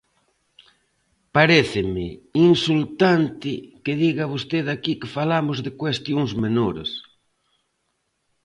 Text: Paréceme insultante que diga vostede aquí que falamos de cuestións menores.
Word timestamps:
Paréceme 1.35 2.07
insultante 2.49 3.53
que 3.83 3.93
diga 4.03 4.31
vostede 4.33 4.69
aquí 4.73 4.93
que 5.01 5.13
falamos 5.17 5.57
de 5.65 5.71
cuestións 5.81 6.31
menores. 6.43 6.89